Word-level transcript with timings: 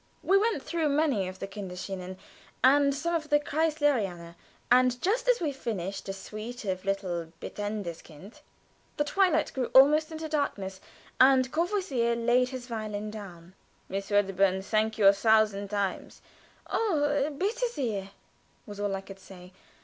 We 0.23 0.35
went 0.35 0.63
through 0.63 0.89
many 0.89 1.27
of 1.27 1.37
the 1.37 1.45
Kinderscenen 1.45 2.17
and 2.63 2.91
some 2.91 3.13
of 3.13 3.29
the 3.29 3.39
Kreissleriana, 3.39 4.33
and 4.71 4.99
just 4.99 5.29
as 5.29 5.39
we 5.39 5.51
finished 5.51 6.09
a 6.09 6.13
sweet 6.13 6.63
little 6.65 7.31
"Bittendes 7.39 8.01
Kind," 8.03 8.39
the 8.97 9.03
twilight 9.03 9.53
grew 9.53 9.67
almost 9.75 10.11
into 10.11 10.27
darkness, 10.27 10.81
and 11.19 11.51
Courvoisier 11.51 12.15
laid 12.15 12.49
his 12.49 12.65
violin 12.65 13.11
down. 13.11 13.53
"Miss 13.89 14.09
Wedderburn, 14.09 14.63
thank 14.63 14.97
you 14.97 15.05
a 15.05 15.13
thousand 15.13 15.67
times!" 15.67 16.23
"Oh, 16.65 17.29
bitte 17.37 17.59
sehr!" 17.69 18.09
was 18.65 18.79
all 18.79 18.95
I 18.95 19.01
could 19.01 19.19
say. 19.19 19.53